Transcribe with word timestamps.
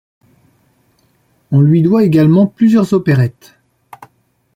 On 1.51 1.61
lui 1.61 1.83
doit 1.83 2.03
également 2.03 2.47
plusieurs 2.47 2.93
opérettes. 2.93 3.55